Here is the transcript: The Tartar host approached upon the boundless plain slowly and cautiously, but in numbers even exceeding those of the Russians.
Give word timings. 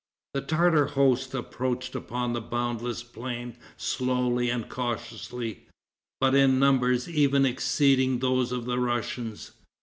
The 0.33 0.41
Tartar 0.41 0.87
host 0.87 1.35
approached 1.35 1.93
upon 1.93 2.33
the 2.33 2.41
boundless 2.41 3.03
plain 3.03 3.55
slowly 3.77 4.49
and 4.49 4.67
cautiously, 4.67 5.67
but 6.19 6.33
in 6.33 6.57
numbers 6.57 7.07
even 7.07 7.45
exceeding 7.45 8.17
those 8.17 8.51
of 8.51 8.65
the 8.65 8.79
Russians. 8.79 9.51